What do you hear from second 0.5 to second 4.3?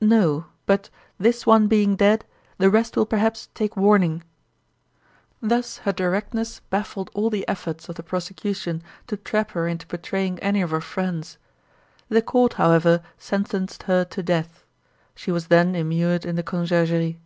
but, this one being dead, the rest will perhaps take warning."